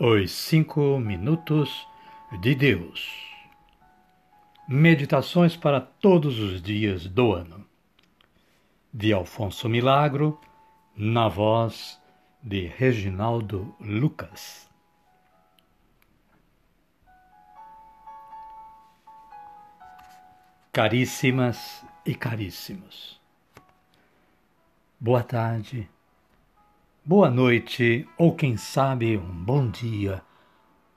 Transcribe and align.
Os 0.00 0.30
Cinco 0.30 1.00
Minutos 1.00 1.84
de 2.40 2.54
Deus. 2.54 3.26
Meditações 4.68 5.56
para 5.56 5.80
todos 5.80 6.38
os 6.38 6.62
dias 6.62 7.08
do 7.08 7.32
ano. 7.32 7.66
De 8.94 9.12
Alfonso 9.12 9.68
Milagro, 9.68 10.40
na 10.96 11.26
voz 11.26 12.00
de 12.40 12.64
Reginaldo 12.64 13.74
Lucas. 13.80 14.70
Caríssimas 20.72 21.84
e 22.06 22.14
caríssimos. 22.14 23.20
Boa 25.00 25.24
tarde 25.24 25.90
boa 27.08 27.30
noite 27.30 28.06
ou 28.18 28.34
quem 28.34 28.58
sabe 28.58 29.16
um 29.16 29.32
bom 29.32 29.70
dia 29.70 30.20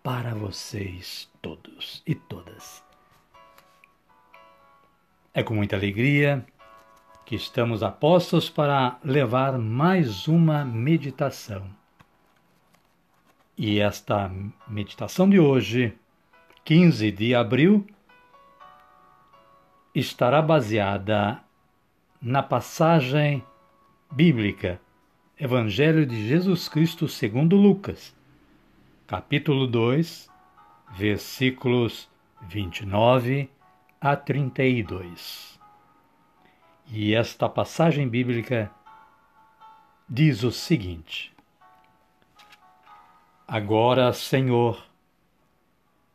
para 0.03 0.35
vocês 0.35 1.31
todos 1.41 2.03
e 2.05 2.13
todas. 2.13 2.83
É 5.33 5.41
com 5.41 5.53
muita 5.53 5.77
alegria 5.77 6.45
que 7.25 7.33
estamos 7.33 7.81
apostos 7.81 8.49
para 8.49 8.99
levar 9.05 9.57
mais 9.57 10.27
uma 10.27 10.65
meditação. 10.65 11.65
E 13.57 13.79
esta 13.79 14.29
meditação 14.67 15.29
de 15.29 15.39
hoje, 15.39 15.97
15 16.65 17.09
de 17.09 17.33
abril, 17.33 17.87
estará 19.95 20.41
baseada 20.41 21.41
na 22.21 22.43
passagem 22.43 23.41
bíblica 24.11 24.77
Evangelho 25.43 26.05
de 26.05 26.27
Jesus 26.27 26.69
Cristo 26.69 27.07
segundo 27.07 27.55
Lucas, 27.55 28.15
capítulo 29.07 29.65
2, 29.65 30.29
versículos 30.91 32.07
29 32.43 33.49
a 33.99 34.15
32. 34.15 35.59
E 36.91 37.15
esta 37.15 37.49
passagem 37.49 38.07
bíblica 38.07 38.69
diz 40.07 40.43
o 40.43 40.51
seguinte: 40.51 41.33
Agora, 43.47 44.13
Senhor, 44.13 44.85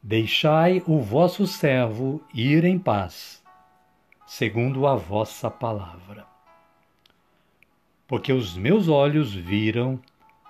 deixai 0.00 0.84
o 0.86 1.00
vosso 1.00 1.48
servo 1.48 2.22
ir 2.32 2.62
em 2.62 2.78
paz, 2.78 3.42
segundo 4.24 4.86
a 4.86 4.94
vossa 4.94 5.50
palavra 5.50 6.35
porque 8.06 8.32
os 8.32 8.56
meus 8.56 8.88
olhos 8.88 9.34
viram 9.34 10.00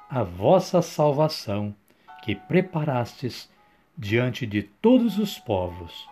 a 0.09 0.23
vossa 0.23 0.83
salvação 0.83 1.75
que 2.23 2.35
preparastes 2.35 3.51
diante 3.97 4.47
de 4.47 4.63
todos 4.63 5.19
os 5.19 5.39
povos, 5.39 6.09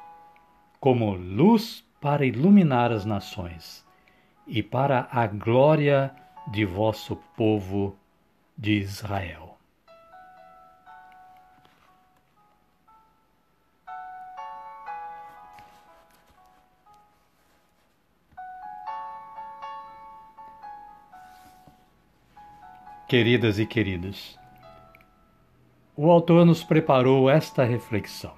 como 0.81 1.15
luz 1.15 1.85
para 2.01 2.25
iluminar 2.25 2.93
as 2.93 3.05
nações 3.05 3.85
e 4.47 4.63
para 4.63 5.09
a 5.11 5.27
glória 5.27 6.15
de 6.51 6.65
vosso 6.65 7.17
povo 7.37 7.97
de 8.57 8.73
Israel. 8.73 9.54
Queridas 23.07 23.59
e 23.59 23.67
queridos, 23.67 24.39
o 25.95 26.11
autor 26.11 26.47
nos 26.47 26.65
preparou 26.65 27.29
esta 27.29 27.63
reflexão. 27.63 28.35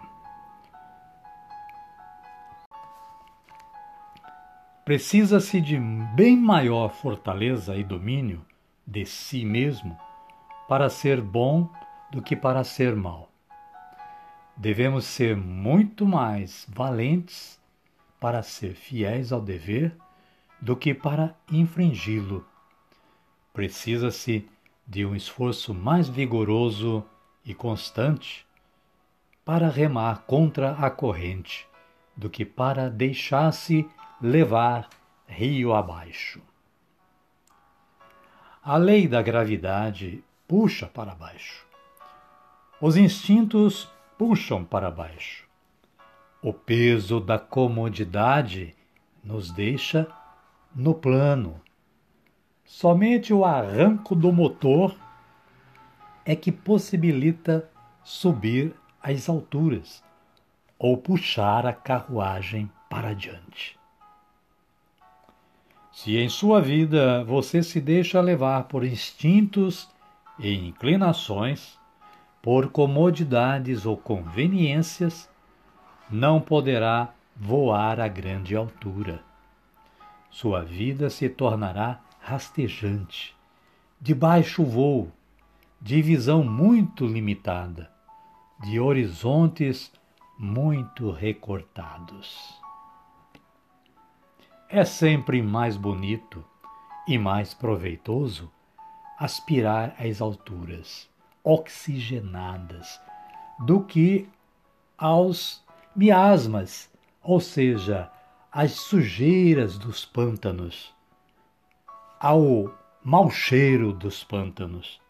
Precisa-se 4.84 5.60
de 5.60 5.78
bem 6.16 6.36
maior 6.36 6.88
fortaleza 6.88 7.76
e 7.76 7.84
domínio 7.84 8.44
de 8.84 9.06
si 9.06 9.44
mesmo 9.44 9.96
para 10.68 10.90
ser 10.90 11.20
bom 11.20 11.70
do 12.10 12.20
que 12.20 12.34
para 12.34 12.64
ser 12.64 12.96
mal. 12.96 13.30
Devemos 14.56 15.04
ser 15.04 15.36
muito 15.36 16.04
mais 16.04 16.66
valentes 16.68 17.60
para 18.18 18.42
ser 18.42 18.74
fiéis 18.74 19.30
ao 19.30 19.40
dever 19.40 19.96
do 20.60 20.74
que 20.74 20.92
para 20.92 21.36
infringi-lo. 21.52 22.44
Precisa-se 23.52 24.48
de 24.86 25.04
um 25.04 25.14
esforço 25.14 25.74
mais 25.74 26.08
vigoroso 26.08 27.04
e 27.44 27.52
constante 27.54 28.46
para 29.44 29.68
remar 29.68 30.22
contra 30.26 30.72
a 30.72 30.90
corrente 30.90 31.68
do 32.16 32.30
que 32.30 32.44
para 32.44 32.88
deixar-se 32.88 33.88
levar 34.20 34.88
rio 35.26 35.74
abaixo. 35.74 36.40
A 38.62 38.76
lei 38.76 39.06
da 39.06 39.22
gravidade 39.22 40.24
puxa 40.48 40.86
para 40.86 41.14
baixo. 41.14 41.66
Os 42.80 42.96
instintos 42.96 43.88
puxam 44.18 44.64
para 44.64 44.90
baixo. 44.90 45.46
O 46.42 46.52
peso 46.52 47.20
da 47.20 47.38
comodidade 47.38 48.74
nos 49.22 49.50
deixa 49.50 50.08
no 50.74 50.94
plano 50.94 51.60
Somente 52.66 53.32
o 53.32 53.44
arranco 53.44 54.14
do 54.16 54.32
motor 54.32 54.96
é 56.24 56.34
que 56.34 56.50
possibilita 56.50 57.70
subir 58.02 58.74
às 59.00 59.28
alturas 59.28 60.02
ou 60.76 60.96
puxar 60.96 61.64
a 61.64 61.72
carruagem 61.72 62.68
para 62.90 63.14
diante. 63.14 63.78
Se 65.92 66.16
em 66.16 66.28
sua 66.28 66.60
vida 66.60 67.22
você 67.22 67.62
se 67.62 67.80
deixa 67.80 68.20
levar 68.20 68.64
por 68.64 68.84
instintos 68.84 69.88
e 70.36 70.52
inclinações, 70.52 71.78
por 72.42 72.70
comodidades 72.70 73.86
ou 73.86 73.96
conveniências, 73.96 75.30
não 76.10 76.40
poderá 76.40 77.14
voar 77.34 78.00
a 78.00 78.08
grande 78.08 78.56
altura. 78.56 79.22
Sua 80.30 80.62
vida 80.62 81.08
se 81.08 81.28
tornará 81.28 82.00
rastejante, 82.26 83.36
de 84.00 84.12
baixo 84.12 84.64
voo, 84.64 85.12
de 85.80 86.02
visão 86.02 86.42
muito 86.42 87.06
limitada, 87.06 87.88
de 88.64 88.80
horizontes 88.80 89.92
muito 90.36 91.12
recortados. 91.12 92.60
É 94.68 94.84
sempre 94.84 95.40
mais 95.40 95.76
bonito 95.76 96.44
e 97.06 97.16
mais 97.16 97.54
proveitoso 97.54 98.50
aspirar 99.16 99.94
às 99.96 100.20
alturas 100.20 101.08
oxigenadas 101.44 103.00
do 103.60 103.84
que 103.84 104.28
aos 104.98 105.64
miasmas, 105.94 106.90
ou 107.22 107.38
seja, 107.38 108.10
às 108.50 108.72
sujeiras 108.72 109.78
dos 109.78 110.04
pântanos 110.04 110.95
ao 112.18 112.70
mau 113.04 113.30
cheiro 113.30 113.92
dos 113.92 114.24
pântanos. 114.24 115.00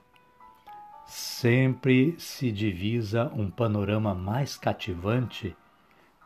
Sempre 1.07 2.15
se 2.19 2.51
divisa 2.51 3.31
um 3.35 3.49
panorama 3.51 4.15
mais 4.15 4.57
cativante 4.57 5.57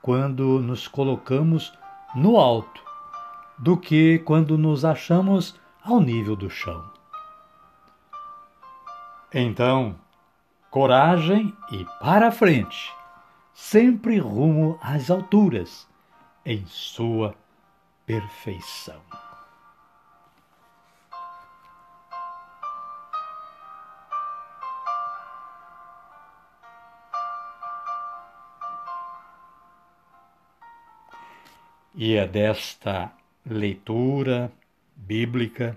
quando 0.00 0.58
nos 0.60 0.88
colocamos 0.88 1.72
no 2.14 2.38
alto 2.38 2.82
do 3.58 3.76
que 3.76 4.18
quando 4.20 4.56
nos 4.56 4.84
achamos 4.84 5.54
ao 5.84 6.00
nível 6.00 6.34
do 6.34 6.48
chão. 6.48 6.90
Então, 9.32 9.96
coragem 10.70 11.54
e 11.70 11.84
para 12.00 12.32
frente, 12.32 12.92
sempre 13.52 14.18
rumo 14.18 14.78
às 14.80 15.10
alturas, 15.10 15.86
em 16.44 16.64
sua 16.66 17.34
perfeição. 18.06 19.00
E 31.94 32.14
é 32.14 32.26
desta 32.26 33.12
leitura 33.44 34.52
bíblica, 34.94 35.76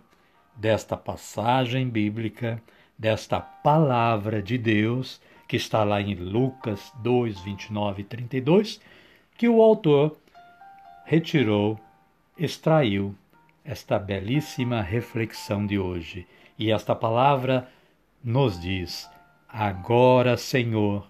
desta 0.56 0.95
passagem 0.95 1.89
bíblica, 1.89 2.62
desta 2.98 3.39
palavra 3.39 4.42
de 4.42 4.57
Deus, 4.57 5.19
que 5.48 5.57
está 5.57 5.83
lá 5.83 6.00
em 6.00 6.13
Lucas 6.13 6.92
2, 7.01 7.39
29 7.42 8.01
e 8.01 8.06
32, 8.06 8.80
que 9.36 9.50
o 9.50 9.62
autor 9.62 10.15
retirou, 11.06 11.80
extraiu 12.38 13.15
esta 13.65 13.98
belíssima 13.98 14.81
reflexão 14.81 15.65
de 15.65 15.80
hoje. 15.80 16.27
E 16.60 16.71
esta 16.71 16.94
palavra 16.94 17.68
nos 18.24 18.60
diz: 18.60 19.10
Agora, 19.50 20.38
Senhor, 20.38 21.10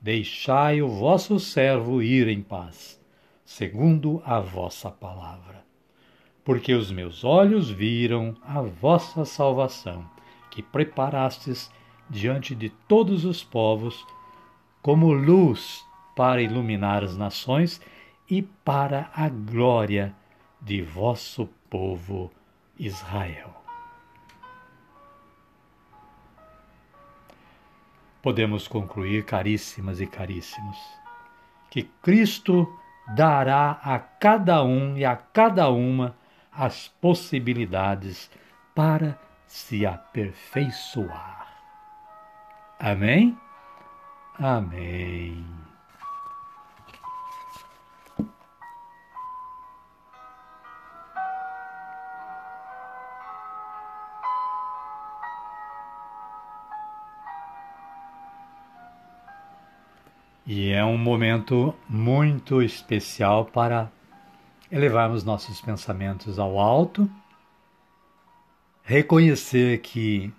deixai 0.00 0.82
o 0.82 0.88
vosso 0.88 1.40
servo 1.40 2.02
ir 2.02 2.28
em 2.28 2.42
paz, 2.42 3.00
segundo 3.56 4.22
a 4.24 4.40
vossa 4.40 4.90
palavra. 4.90 5.64
Porque 6.44 6.72
os 6.72 6.90
meus 6.90 7.22
olhos 7.22 7.70
viram 7.70 8.34
a 8.42 8.62
vossa 8.62 9.24
salvação, 9.24 10.08
que 10.50 10.62
preparastes 10.62 11.70
diante 12.08 12.54
de 12.54 12.70
todos 12.70 13.24
os 13.24 13.44
povos, 13.44 14.06
como 14.80 15.12
luz 15.12 15.84
para 16.16 16.42
iluminar 16.42 17.04
as 17.04 17.16
nações 17.16 17.80
e 18.28 18.42
para 18.42 19.10
a 19.14 19.28
glória 19.28 20.14
de 20.60 20.82
vosso 20.82 21.48
povo 21.68 22.30
Israel. 22.78 23.62
podemos 28.22 28.68
concluir, 28.68 29.24
caríssimas 29.24 30.00
e 30.00 30.06
caríssimos, 30.06 30.78
que 31.68 31.82
Cristo 32.00 32.72
dará 33.08 33.78
a 33.82 33.98
cada 33.98 34.62
um 34.62 34.96
e 34.96 35.04
a 35.04 35.16
cada 35.16 35.68
uma 35.70 36.14
as 36.52 36.88
possibilidades 36.88 38.30
para 38.74 39.18
se 39.46 39.86
aperfeiçoar. 39.86 41.46
Amém? 42.78 43.38
Amém. 44.38 45.71
E 60.44 60.72
é 60.72 60.84
um 60.84 60.98
momento 60.98 61.72
muito 61.88 62.60
especial 62.60 63.44
para 63.44 63.92
elevarmos 64.70 65.22
nossos 65.22 65.60
pensamentos 65.60 66.36
ao 66.36 66.58
alto, 66.58 67.08
reconhecer 68.82 69.80
que 69.82 70.32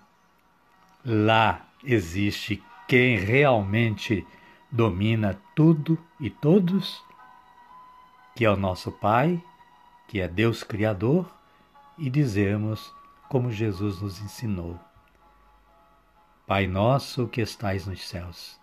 lá 1.02 1.66
existe 1.82 2.62
quem 2.86 3.16
realmente 3.16 4.26
domina 4.70 5.40
tudo 5.54 5.98
e 6.20 6.28
todos, 6.28 7.02
que 8.36 8.44
é 8.44 8.50
o 8.50 8.56
nosso 8.56 8.92
Pai, 8.92 9.42
que 10.06 10.20
é 10.20 10.28
Deus 10.28 10.62
Criador, 10.62 11.32
e 11.96 12.10
dizermos 12.10 12.92
como 13.26 13.50
Jesus 13.50 14.02
nos 14.02 14.20
ensinou: 14.20 14.78
Pai 16.46 16.66
nosso 16.66 17.26
que 17.26 17.40
estais 17.40 17.86
nos 17.86 18.06
céus 18.06 18.62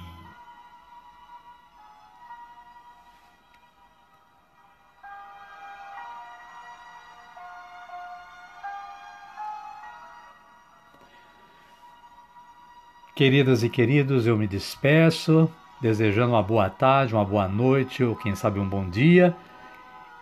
Queridas 13.13 13.61
e 13.61 13.69
queridos, 13.69 14.25
eu 14.25 14.37
me 14.37 14.47
despeço, 14.47 15.51
desejando 15.81 16.33
uma 16.33 16.41
boa 16.41 16.69
tarde, 16.69 17.13
uma 17.13 17.25
boa 17.25 17.47
noite 17.47 18.03
ou 18.03 18.15
quem 18.15 18.35
sabe 18.35 18.59
um 18.59 18.67
bom 18.67 18.89
dia 18.89 19.35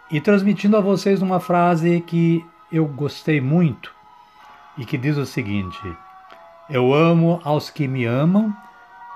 e 0.10 0.20
transmitindo 0.20 0.76
a 0.76 0.82
vocês 0.82 1.22
uma 1.22 1.40
frase 1.40 2.02
que 2.02 2.44
eu 2.72 2.86
gostei 2.88 3.40
muito 3.40 3.94
e 4.78 4.86
que 4.86 4.98
diz 4.98 5.18
o 5.18 5.26
seguinte: 5.26 5.80
Eu 6.70 6.94
amo 6.94 7.40
aos 7.44 7.70
que 7.70 7.88
me 7.88 8.06
amam 8.06 8.56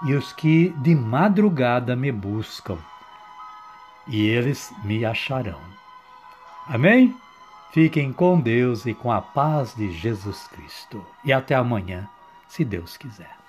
e 0.05 0.13
os 0.13 0.31
que 0.33 0.69
de 0.77 0.93
madrugada 0.93 1.95
me 1.95 2.11
buscam, 2.11 2.77
e 4.07 4.27
eles 4.27 4.71
me 4.83 5.03
acharão. 5.03 5.59
Amém? 6.67 7.15
Fiquem 7.71 8.13
com 8.13 8.39
Deus 8.39 8.85
e 8.85 8.93
com 8.93 9.11
a 9.11 9.19
paz 9.19 9.73
de 9.75 9.91
Jesus 9.91 10.47
Cristo. 10.47 11.03
E 11.25 11.33
até 11.33 11.55
amanhã, 11.55 12.07
se 12.47 12.63
Deus 12.63 12.95
quiser. 12.97 13.42